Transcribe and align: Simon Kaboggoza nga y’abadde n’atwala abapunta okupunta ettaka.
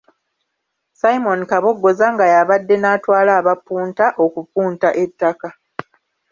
Simon 0.99 1.41
Kaboggoza 1.49 2.05
nga 2.13 2.25
y’abadde 2.33 2.75
n’atwala 2.79 3.31
abapunta 3.39 4.05
okupunta 4.23 4.89
ettaka. 5.03 5.47